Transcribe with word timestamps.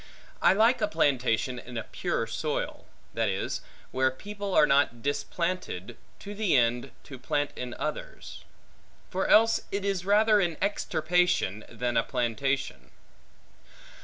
I 0.41 0.53
like 0.53 0.81
a 0.81 0.87
plantation 0.87 1.59
in 1.59 1.77
a 1.77 1.83
pure 1.83 2.25
soil; 2.25 2.85
that 3.13 3.29
is, 3.29 3.61
where 3.91 4.09
people 4.09 4.51
are 4.55 4.65
not 4.65 5.03
displanted, 5.03 5.95
to 6.17 6.33
the 6.33 6.57
end, 6.57 6.89
to 7.03 7.19
plant 7.19 7.51
in 7.55 7.75
others. 7.75 8.43
For 9.11 9.27
else 9.27 9.61
it 9.71 9.85
is 9.85 10.03
rather 10.03 10.39
an 10.39 10.57
extirpation, 10.59 11.65
than 11.69 11.97
a 11.97 12.03
plantation. 12.03 12.89